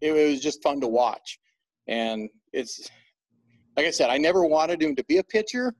[0.00, 1.38] it was just fun to watch.
[1.86, 2.88] And it's
[3.76, 5.74] like I said, I never wanted him to be a pitcher,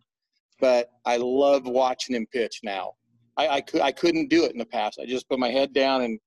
[0.60, 2.92] but I love watching him pitch now.
[3.36, 4.98] I, I could I couldn't do it in the past.
[5.00, 6.18] I just put my head down and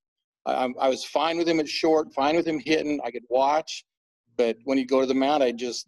[0.46, 3.00] I, I'm- was fine with him at short, fine with him hitting.
[3.04, 3.86] I could watch,
[4.38, 5.88] but when he'd go to the mound, I just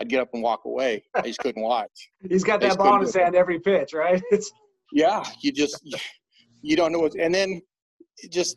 [0.00, 1.04] I'd get up and walk away.
[1.14, 2.10] I just couldn't watch.
[2.28, 4.20] He's got that ball in his hand every pitch, right?
[4.30, 4.50] It's
[4.92, 5.80] Yeah, you just
[6.62, 7.14] you don't know what.
[7.14, 7.60] And then
[8.30, 8.56] just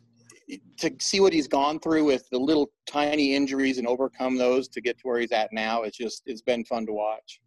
[0.78, 4.80] to see what he's gone through with the little tiny injuries and overcome those to
[4.80, 5.82] get to where he's at now.
[5.82, 7.40] It's just it's been fun to watch.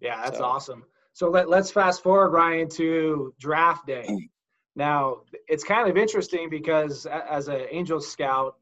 [0.00, 0.84] yeah, that's So- awesome.
[1.12, 4.06] So let, let's fast forward, Ryan, to draft day.
[4.78, 8.54] Now, it's kind of interesting because as an Angels scout,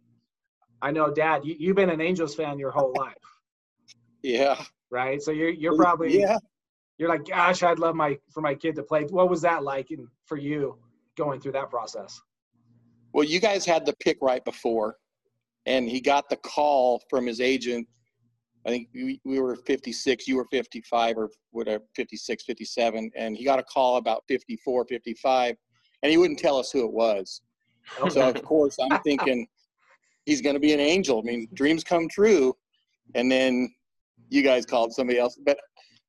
[0.81, 3.13] I know, Dad, you, you've been an Angels fan your whole life,
[4.23, 5.21] Yeah, right?
[5.21, 6.39] So you're you're probably yeah.
[6.97, 9.05] you're like, gosh, I'd love my for my kid to play.
[9.05, 10.79] What was that like in, for you
[11.19, 12.19] going through that process?
[13.13, 14.97] Well, you guys had the pick right before,
[15.67, 17.87] and he got the call from his agent
[18.67, 23.13] I think we, we were 56, you were 55 or whatever, 56, 57.
[23.15, 25.57] And he got a call about 54, 55,
[26.07, 27.43] and he wouldn't tell us who it was.
[28.01, 29.47] Oh, so, of course, I'm thinking
[30.25, 31.19] he's going to be an angel.
[31.19, 32.57] I mean, dreams come true.
[33.15, 33.75] And then
[34.29, 35.39] you guys called somebody else.
[35.45, 35.59] But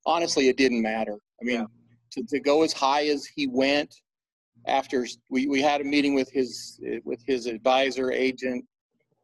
[0.05, 1.17] honestly, it didn't matter.
[1.41, 1.65] I mean, yeah.
[2.12, 3.93] to, to go as high as he went
[4.67, 8.65] after we, we had a meeting with his with his advisor agent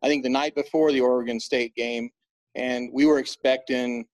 [0.04, 2.10] I think the night before the Oregon State game,
[2.56, 4.06] and we were expecting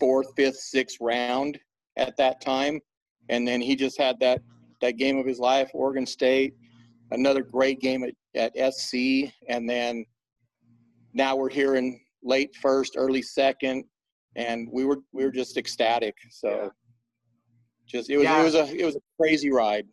[0.00, 1.58] fourth, fifth, sixth round
[1.96, 2.80] at that time,
[3.28, 4.42] and then he just had that
[4.80, 6.54] that game of his life, Oregon State,
[7.10, 10.04] another great game at, at SC, and then
[11.12, 13.84] now we're here in late first, early second,
[14.36, 16.14] and we were we were just ecstatic.
[16.30, 16.68] So, yeah.
[17.86, 18.40] just it was yeah.
[18.40, 19.86] it was a it was a crazy ride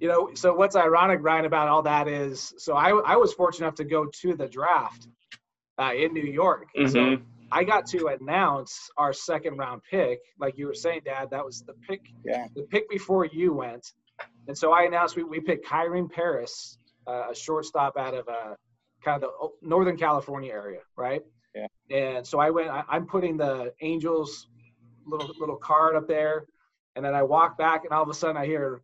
[0.00, 3.66] you know, so what's ironic, Ryan, about all that is, so I, I was fortunate
[3.66, 5.08] enough to go to the draft
[5.78, 6.68] uh, in New York.
[6.76, 6.88] Mm-hmm.
[6.88, 10.20] So I got to announce our second round pick.
[10.38, 12.46] Like you were saying, Dad, that was the pick, yeah.
[12.54, 13.92] the pick before you went.
[14.48, 18.54] And so I announced we, we picked Kyren Paris, uh, a shortstop out of uh,
[19.04, 21.22] kind of the Northern California area, right?
[21.54, 21.66] Yeah.
[21.90, 24.48] And so I went, I, I'm putting the Angels
[25.06, 26.46] little little card up there.
[26.96, 28.80] And then I walk back, and all of a sudden I hear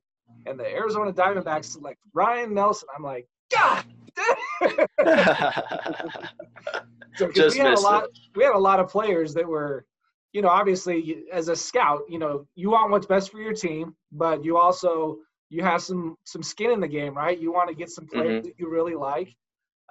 [0.47, 2.89] and the Arizona Diamondbacks select Ryan Nelson.
[2.95, 3.85] I'm like, God.
[7.17, 8.11] so we had a lot, it.
[8.35, 9.85] we had a lot of players that were,
[10.33, 13.95] you know, obviously as a scout, you know, you want what's best for your team,
[14.13, 15.19] but you also
[15.51, 17.39] you have some some skin in the game, right?
[17.39, 18.47] You want to get some players mm-hmm.
[18.49, 19.35] that you really like.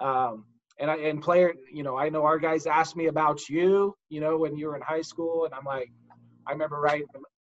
[0.00, 0.46] Um,
[0.80, 4.20] and I, and player, you know, I know our guys asked me about you, you
[4.20, 5.92] know, when you were in high school, and I'm like,
[6.46, 7.04] I remember right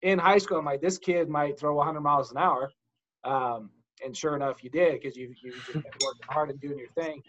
[0.03, 2.71] in high school, I'm like, this kid might throw 100 miles an hour.
[3.23, 3.71] Um,
[4.03, 6.89] and sure enough, you did because you you just been working hard and doing your
[6.89, 7.21] thing.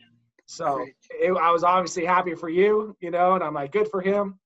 [0.46, 4.00] So it, I was obviously happy for you, you know, and I'm like, good for
[4.00, 4.38] him.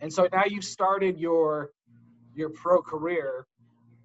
[0.00, 1.70] And so now you've started your
[2.34, 3.46] your pro career.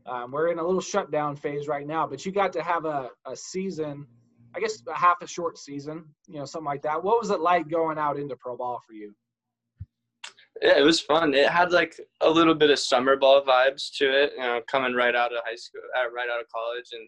[0.05, 3.09] Um, we're in a little shutdown phase right now, but you got to have a,
[3.25, 4.07] a season,
[4.55, 7.03] I guess a half a short season, you know, something like that.
[7.03, 9.13] What was it like going out into pro ball for you?
[10.61, 11.33] Yeah, it was fun.
[11.33, 14.93] It had like a little bit of summer ball vibes to it, you know, coming
[14.93, 17.07] right out of high school, uh, right out of college, and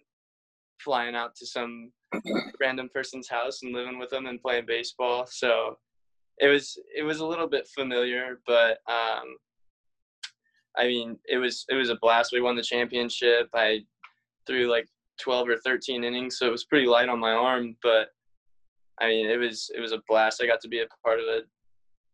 [0.84, 1.92] flying out to some
[2.60, 5.26] random person's house and living with them and playing baseball.
[5.30, 5.78] So
[6.40, 9.38] it was it was a little bit familiar, but um,
[10.78, 12.32] I mean, it was it was a blast.
[12.34, 13.50] We won the championship.
[13.54, 13.82] I
[14.48, 14.88] threw like
[15.22, 18.10] 12 or 13 innings, so it was pretty light on my arm, but
[19.00, 20.42] I mean, it was it was a blast.
[20.42, 21.42] I got to be a part of a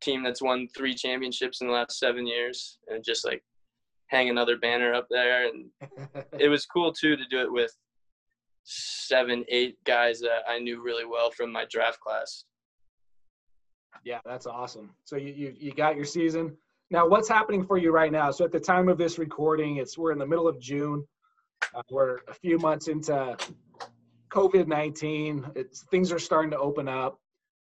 [0.01, 3.43] team that's won three championships in the last seven years and just like
[4.07, 5.65] hang another banner up there and
[6.39, 7.75] it was cool too to do it with
[8.69, 12.43] seven eight guys that i knew really well from my draft class
[14.03, 16.55] yeah that's awesome so you, you, you got your season
[16.91, 19.97] now what's happening for you right now so at the time of this recording it's
[19.97, 21.03] we're in the middle of june
[21.75, 23.37] uh, we're a few months into
[24.29, 27.17] covid-19 things are starting to open up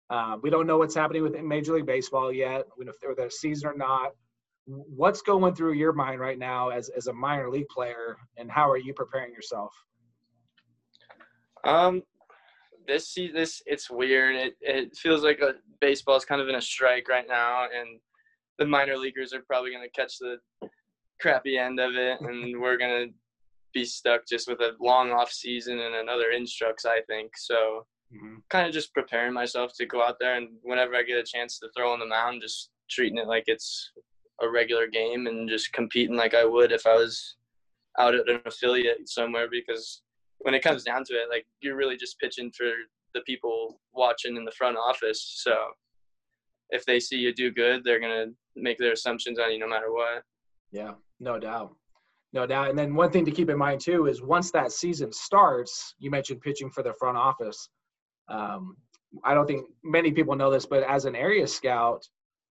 [0.09, 2.65] uh, we don't know what's happening with Major League Baseball yet.
[2.77, 4.11] We know if they're their season or not.
[4.67, 8.69] What's going through your mind right now as, as a minor league player, and how
[8.69, 9.73] are you preparing yourself?
[11.65, 12.03] Um,
[12.87, 14.35] this this it's weird.
[14.35, 17.99] It it feels like a baseball is kind of in a strike right now, and
[18.59, 20.37] the minor leaguers are probably going to catch the
[21.19, 23.13] crappy end of it, and we're going to
[23.73, 26.85] be stuck just with a long off season and another instructs.
[26.85, 28.35] I think so mm-hmm.
[28.49, 31.59] kind of just preparing myself to go out there and whenever I get a chance
[31.59, 33.91] to throw on the mound, just treating it like it's
[34.41, 37.35] a regular game and just competing like I would if I was
[37.97, 40.01] out at an affiliate somewhere because
[40.45, 42.67] when it comes down to it, like you're really just pitching for
[43.13, 45.41] the people watching in the front office.
[45.43, 45.55] So
[46.69, 49.91] if they see you do good, they're gonna make their assumptions on you no matter
[49.91, 50.23] what.
[50.71, 51.75] Yeah, no doubt.
[52.33, 52.69] No doubt.
[52.69, 56.11] And then one thing to keep in mind too is once that season starts, you
[56.11, 57.69] mentioned pitching for the front office
[58.27, 58.77] um,
[59.23, 62.07] I don't think many people know this, but as an area scout,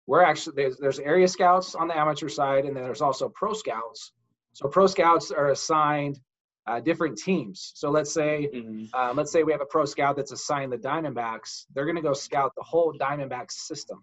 [0.07, 3.52] we're actually there's, there's area scouts on the amateur side, and then there's also pro
[3.52, 4.12] scouts.
[4.52, 6.18] So pro scouts are assigned
[6.66, 7.72] uh, different teams.
[7.74, 8.85] So let's say mm-hmm.
[8.94, 11.66] uh, let's say we have a pro scout that's assigned the Diamondbacks.
[11.74, 14.03] They're going to go scout the whole Diamondbacks system,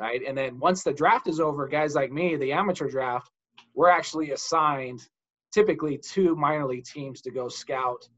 [0.00, 0.20] right?
[0.26, 3.30] And then once the draft is over, guys like me, the amateur draft,
[3.74, 5.00] we're actually assigned
[5.52, 8.08] typically two minor league teams to go scout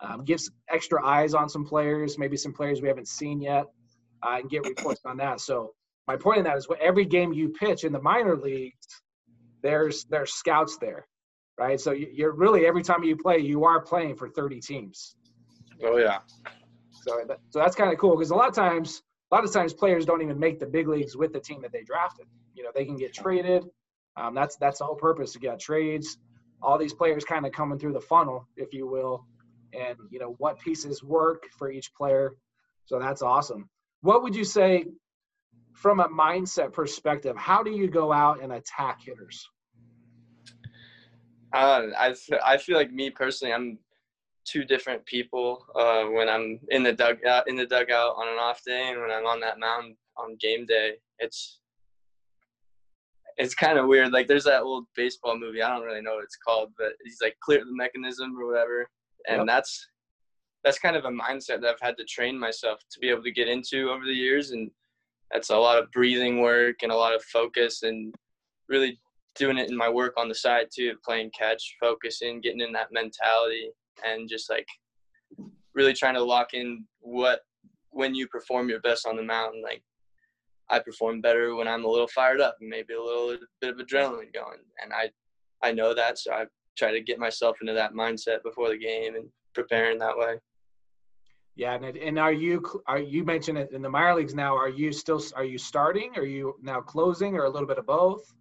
[0.00, 3.66] um, gives extra eyes on some players, maybe some players we haven't seen yet,
[4.22, 5.40] uh, and get reports on that.
[5.40, 5.74] So
[6.06, 8.86] my point in that is, every game you pitch in the minor leagues,
[9.62, 11.06] there's there's scouts there,
[11.58, 11.80] right?
[11.80, 15.16] So you're really every time you play, you are playing for 30 teams.
[15.82, 16.18] Oh yeah.
[16.92, 19.52] So that, so that's kind of cool because a lot of times a lot of
[19.52, 22.26] times players don't even make the big leagues with the team that they drafted.
[22.54, 23.64] You know, they can get traded.
[24.16, 26.18] Um, that's that's the whole purpose to get trades.
[26.62, 29.26] All these players kind of coming through the funnel, if you will,
[29.72, 32.36] and you know what pieces work for each player.
[32.86, 33.68] So that's awesome.
[34.02, 34.84] What would you say
[35.72, 37.36] from a mindset perspective?
[37.36, 39.48] How do you go out and attack hitters?
[41.54, 42.14] Uh, I
[42.44, 43.78] I feel like me personally, I'm
[44.44, 48.62] two different people uh, when I'm in the dugout in the dugout on an off
[48.64, 50.94] day and when I'm on that mound on game day.
[51.20, 51.60] It's
[53.36, 54.12] it's kind of weird.
[54.12, 55.62] Like there's that old baseball movie.
[55.62, 58.88] I don't really know what it's called, but he's like clear the mechanism or whatever,
[59.28, 59.46] and yep.
[59.46, 59.88] that's
[60.64, 63.32] that's kind of a mindset that I've had to train myself to be able to
[63.32, 64.70] get into over the years, and
[65.30, 68.14] that's a lot of breathing work and a lot of focus and
[68.68, 68.98] really
[69.34, 72.92] doing it in my work on the side too, playing catch, focusing, getting in that
[72.92, 73.70] mentality
[74.04, 74.66] and just like
[75.74, 77.40] really trying to lock in what
[77.90, 79.82] when you perform your best on the mountain like
[80.68, 83.76] i perform better when i'm a little fired up and maybe a little bit of
[83.76, 85.08] adrenaline going and i
[85.62, 86.44] i know that so i
[86.76, 90.38] try to get myself into that mindset before the game and preparing that way.
[91.56, 94.68] Yeah and, and are you are you mentioned it in the minor leagues now are
[94.68, 96.12] you still are you starting?
[96.16, 98.34] Are you now closing or a little bit of both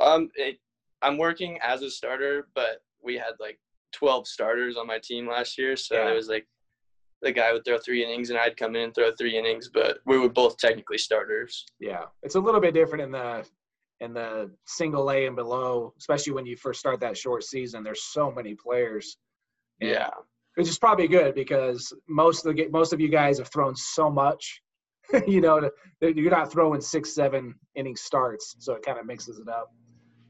[0.00, 0.58] um it,
[1.02, 3.58] i'm working as a starter but we had like
[3.92, 5.76] 12 starters on my team last year.
[5.76, 6.10] So yeah.
[6.10, 6.46] it was like
[7.22, 9.98] the guy would throw three innings and I'd come in and throw three innings, but
[10.06, 11.64] we were both technically starters.
[11.80, 12.04] Yeah.
[12.22, 13.46] It's a little bit different in the
[14.00, 17.82] in the single A and below, especially when you first start that short season.
[17.82, 19.16] There's so many players.
[19.80, 20.10] Yeah.
[20.54, 24.10] Which is probably good because most of the most of you guys have thrown so
[24.10, 24.62] much.
[25.26, 29.48] you know, you're not throwing six, seven inning starts, so it kind of mixes it
[29.48, 29.72] up.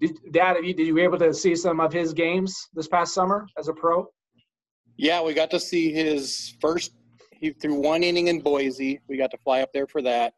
[0.00, 3.14] Did, Dad, have you, did you able to see some of his games this past
[3.14, 4.06] summer as a pro?
[4.96, 6.92] Yeah, we got to see his first.
[7.32, 9.00] He threw one inning in Boise.
[9.08, 10.34] We got to fly up there for that,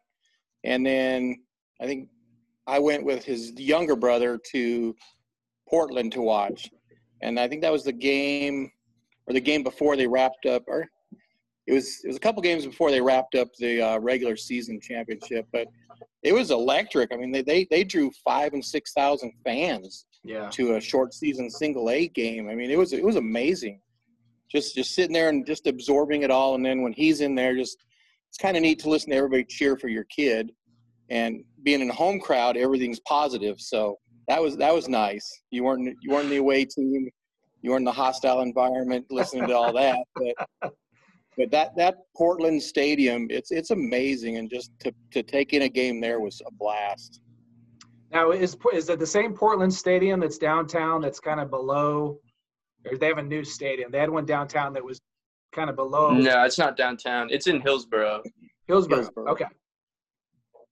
[0.65, 1.43] and then
[1.81, 2.09] I think
[2.67, 4.95] I went with his younger brother to
[5.69, 6.71] Portland to watch,
[7.23, 8.71] and I think that was the game
[9.27, 10.89] or the game before they wrapped up, or
[11.67, 14.79] it was it was a couple games before they wrapped up the uh, regular season
[14.81, 15.47] championship.
[15.53, 15.69] But
[16.23, 17.13] it was electric.
[17.13, 20.49] I mean, they they, they drew five and six thousand fans yeah.
[20.51, 22.49] to a short season single A game.
[22.49, 23.81] I mean, it was it was amazing.
[24.51, 27.55] Just just sitting there and just absorbing it all, and then when he's in there,
[27.55, 27.79] just
[28.29, 30.53] it's kind of neat to listen to everybody cheer for your kid,
[31.09, 33.61] and being in a home crowd, everything's positive.
[33.61, 35.29] So that was that was nice.
[35.51, 37.09] You weren't you weren't the away team,
[37.63, 39.99] you weren't in the hostile environment, listening to all that,
[40.63, 40.73] but
[41.37, 45.69] but that that Portland stadium, it's it's amazing, and just to to take in a
[45.69, 47.21] game there was a blast.
[48.13, 51.01] Now, is is it the same Portland stadium that's downtown?
[51.01, 52.19] That's kind of below,
[52.91, 53.91] or they have a new stadium?
[53.93, 55.01] They had one downtown that was
[55.53, 56.11] kind of below.
[56.11, 57.29] No, it's not downtown.
[57.31, 58.23] It's in Hillsboro.
[58.67, 58.99] Hillsboro.
[58.99, 59.31] Hillsboro.
[59.31, 59.47] Okay.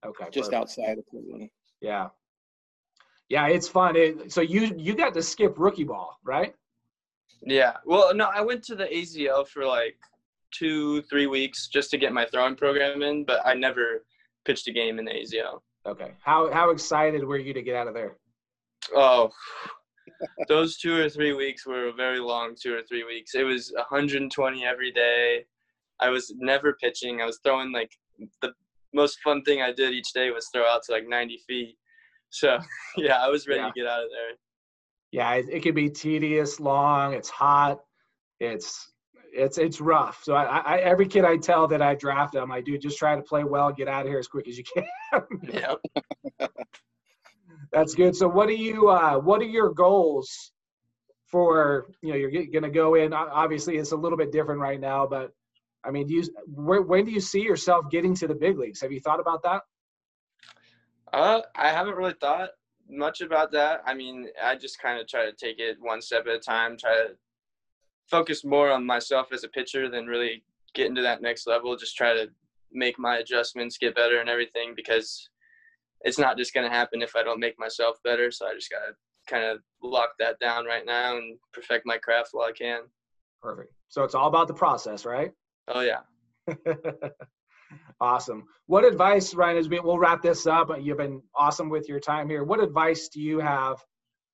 [0.05, 0.25] Okay.
[0.31, 0.53] Just perfect.
[0.53, 1.49] outside of Portland.
[1.81, 2.07] Yeah.
[3.29, 3.95] Yeah, it's fun.
[3.95, 6.53] It, so you you got to skip rookie ball, right?
[7.41, 7.77] Yeah.
[7.85, 9.97] Well, no, I went to the AZL for like
[10.51, 14.05] two, three weeks just to get my throwing program in, but I never
[14.45, 15.59] pitched a game in the AZL.
[15.85, 16.11] Okay.
[16.19, 18.17] How how excited were you to get out of there?
[18.95, 19.31] Oh,
[20.47, 23.35] those two or three weeks were a very long two or three weeks.
[23.35, 25.45] It was 120 every day.
[25.99, 27.21] I was never pitching.
[27.21, 27.91] I was throwing like
[28.41, 28.51] the
[28.93, 31.77] most fun thing I did each day was throw out to like 90 feet.
[32.29, 32.59] So
[32.97, 33.67] yeah, I was ready yeah.
[33.67, 34.37] to get out of there.
[35.11, 37.13] Yeah, it, it could be tedious, long.
[37.13, 37.79] It's hot.
[38.39, 38.88] It's
[39.33, 40.21] it's it's rough.
[40.23, 43.15] So I, I every kid I tell that I draft, I'm like, dude, just try
[43.15, 44.85] to play well, get out of here as quick as you can.
[45.53, 45.75] yeah.
[47.71, 48.15] That's good.
[48.15, 50.51] So what are you uh, what are your goals
[51.27, 54.79] for you know you're going to go in obviously it's a little bit different right
[54.79, 55.31] now but
[55.83, 58.81] I mean do you where, when do you see yourself getting to the big leagues?
[58.81, 59.61] Have you thought about that?
[61.13, 62.49] Uh I haven't really thought
[62.89, 63.81] much about that.
[63.85, 66.77] I mean, I just kind of try to take it one step at a time,
[66.77, 67.09] try to
[68.09, 70.43] focus more on myself as a pitcher than really
[70.73, 71.75] getting to that next level.
[71.75, 72.27] Just try to
[72.71, 75.29] make my adjustments, get better and everything because
[76.01, 78.31] it's not just going to happen if I don't make myself better.
[78.31, 78.93] So I just got to
[79.27, 82.81] kind of lock that down right now and perfect my craft while I can.
[83.41, 83.73] Perfect.
[83.89, 85.31] So it's all about the process, right?
[85.67, 86.01] Oh, yeah.
[88.01, 88.45] awesome.
[88.67, 90.69] What advice, Ryan, has been, we'll wrap this up.
[90.79, 92.43] You've been awesome with your time here.
[92.43, 93.77] What advice do you have,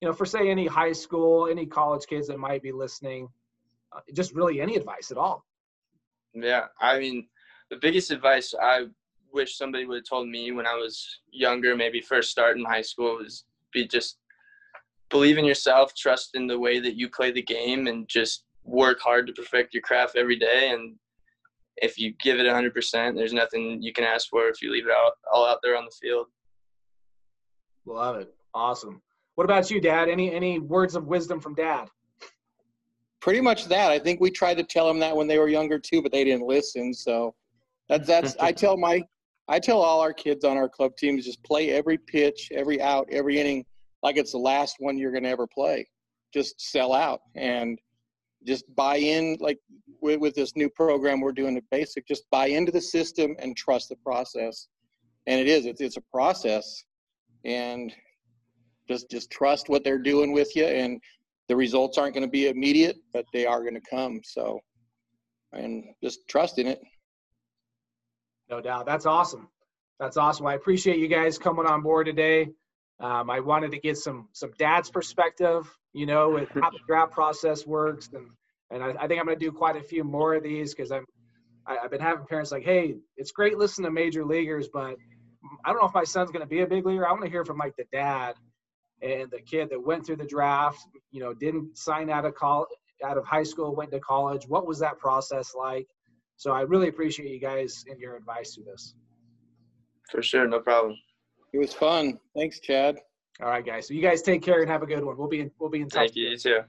[0.01, 3.27] you know, for say any high school, any college kids that might be listening
[4.13, 5.45] just really any advice at all.
[6.33, 7.27] Yeah, I mean,
[7.69, 8.87] the biggest advice I
[9.31, 12.81] wish somebody would have told me when I was younger, maybe first start in high
[12.81, 14.17] school, was be just
[15.09, 18.99] believe in yourself, trust in the way that you play the game, and just work
[18.99, 20.71] hard to perfect your craft every day.
[20.71, 20.95] And
[21.77, 24.91] if you give it 100%, there's nothing you can ask for if you leave it
[24.93, 26.27] out all out there on the field.
[27.85, 28.33] Love it.
[28.53, 29.01] Awesome.
[29.35, 30.09] What about you, Dad?
[30.09, 31.89] Any any words of wisdom from Dad?
[33.25, 33.89] Pretty much that.
[33.89, 36.23] I think we tried to tell them that when they were younger too, but they
[36.23, 36.93] didn't listen.
[36.93, 37.33] So
[37.89, 39.01] that's that's I tell my
[39.47, 43.07] I tell all our kids on our club teams just play every pitch, every out,
[43.11, 43.65] every inning
[44.03, 45.87] like it's the last one you're going to ever play.
[46.35, 47.79] Just sell out and
[48.45, 49.57] just buy in like
[50.03, 53.57] with, with this new program we're doing the basic just buy into the system and
[53.57, 54.67] trust the process
[55.25, 56.83] and it is it's, it's a process
[57.43, 57.91] and
[58.87, 61.01] just just trust what they're doing with you and
[61.47, 64.59] the results aren't going to be immediate but they are going to come so
[65.55, 66.81] and just trust in it.
[68.49, 68.85] No doubt.
[68.85, 69.49] That's awesome.
[69.99, 70.45] That's awesome.
[70.45, 72.49] I appreciate you guys coming on board today.
[73.01, 77.11] Um, i wanted to get some some dad's perspective you know with how the draft
[77.11, 78.25] process works and
[78.71, 80.93] and i, I think i'm going to do quite a few more of these because
[80.93, 81.03] i'm
[81.67, 84.95] I, i have been having parents like hey it's great listening to major leaguers but
[85.65, 87.05] i don't know if my son's going to be a big leaguer.
[87.05, 88.35] I want to hear from like the dad
[89.01, 90.79] and the kid that went through the draft,
[91.11, 92.69] you know, didn't sign out of college,
[93.03, 94.47] out of high school, went to college.
[94.47, 95.87] What was that process like?
[96.37, 98.95] So I really appreciate you guys and your advice to this.
[100.11, 100.97] For sure, no problem.
[101.53, 102.19] It was fun.
[102.35, 102.97] Thanks, Chad.
[103.41, 103.87] All right, guys.
[103.87, 105.17] So you guys take care and have a good one.
[105.17, 106.07] We'll be in, we'll be in touch.
[106.07, 106.29] Thank you.
[106.29, 106.59] You too.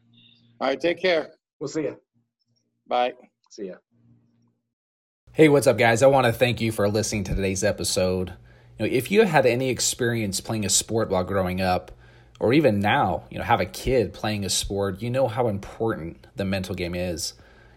[0.60, 1.32] All right, take care.
[1.60, 1.96] We'll see you.
[2.86, 3.12] Bye.
[3.50, 3.74] See ya.
[5.32, 6.02] Hey, what's up, guys?
[6.02, 8.34] I want to thank you for listening to today's episode.
[8.78, 11.92] You know, if you had any experience playing a sport while growing up,
[12.38, 16.26] or even now, you know, have a kid playing a sport, you know how important
[16.36, 17.34] the mental game is.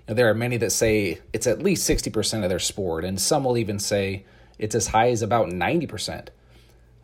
[0.08, 3.20] You know, there are many that say it's at least 60% of their sport, and
[3.20, 4.26] some will even say
[4.58, 6.28] it's as high as about 90%.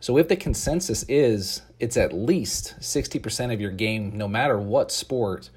[0.00, 4.92] So if the consensus is it's at least 60% of your game, no matter what
[4.92, 5.50] sport,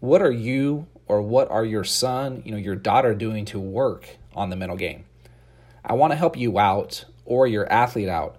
[0.00, 4.16] what are you or what are your son, you know, your daughter doing to work
[4.34, 5.04] on the mental game?
[5.84, 8.36] I want to help you out or your athlete out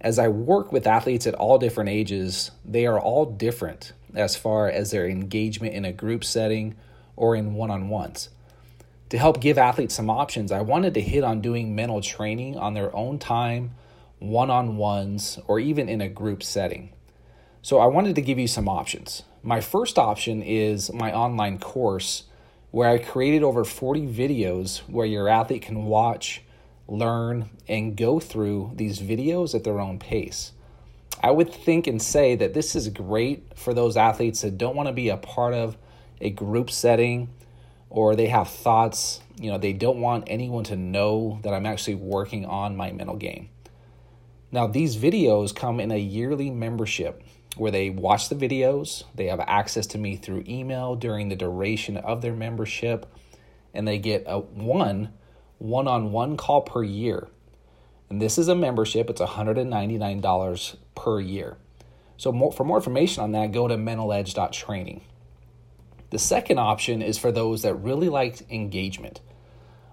[0.00, 4.68] as I work with athletes at all different ages, they are all different as far
[4.68, 6.74] as their engagement in a group setting
[7.16, 8.30] or in one on ones.
[9.10, 12.74] To help give athletes some options, I wanted to hit on doing mental training on
[12.74, 13.72] their own time,
[14.18, 16.92] one on ones, or even in a group setting.
[17.60, 19.24] So I wanted to give you some options.
[19.42, 22.24] My first option is my online course
[22.70, 26.42] where I created over 40 videos where your athlete can watch
[26.90, 30.52] learn, and go through these videos at their own pace.
[31.22, 34.88] I would think and say that this is great for those athletes that don't want
[34.88, 35.76] to be a part of
[36.20, 37.28] a group setting
[37.90, 41.96] or they have thoughts, you know, they don't want anyone to know that I'm actually
[41.96, 43.50] working on my mental game.
[44.52, 47.22] Now, these videos come in a yearly membership
[47.56, 51.96] where they watch the videos, they have access to me through email during the duration
[51.96, 53.06] of their membership,
[53.74, 55.12] and they get a one
[55.60, 57.28] one on one call per year.
[58.08, 61.56] And this is a membership, it's $199 per year.
[62.16, 65.02] So, more, for more information on that, go to mentaledge.training.
[66.10, 69.20] The second option is for those that really like engagement.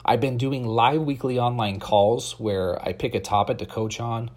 [0.03, 4.31] I've been doing live weekly online calls where I pick a topic to coach on.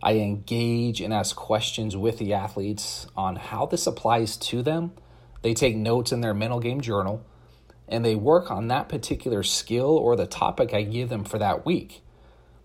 [0.00, 4.92] I engage and ask questions with the athletes on how this applies to them.
[5.42, 7.24] They take notes in their mental game journal
[7.88, 11.64] and they work on that particular skill or the topic I give them for that
[11.64, 12.02] week.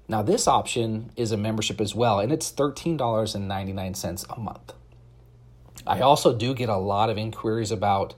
[0.08, 4.74] Now, this option is a membership as well, and it's $13.99 a month.
[5.88, 8.14] I also do get a lot of inquiries about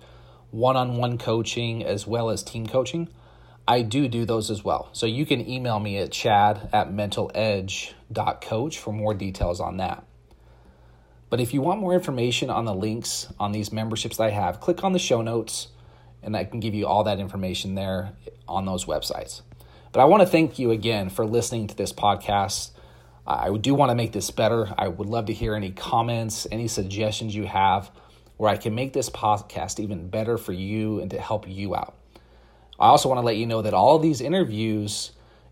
[0.52, 3.10] one on one coaching as well as team coaching.
[3.68, 4.90] I do do those as well.
[4.94, 10.06] So you can email me at chad at mentaledge.coach for more details on that.
[11.30, 14.60] But if you want more information on the links on these memberships that I have,
[14.60, 15.70] click on the show notes
[16.26, 18.12] and I can give you all that information there
[18.48, 19.42] on those websites.
[19.92, 22.72] But I want to thank you again for listening to this podcast.
[23.26, 24.74] I do want to make this better.
[24.78, 27.90] I would love to hear any comments, any suggestions you have
[28.38, 31.96] where I can make this podcast even better for you and to help you out.
[32.78, 35.12] I also want to let you know that all these interviews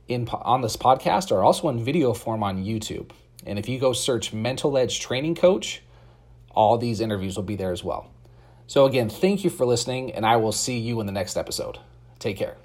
[0.09, 3.11] in on this podcast are also in video form on YouTube.
[3.45, 5.81] And if you go search Mental Edge Training Coach,
[6.51, 8.12] all these interviews will be there as well.
[8.67, 11.79] So, again, thank you for listening, and I will see you in the next episode.
[12.19, 12.62] Take care.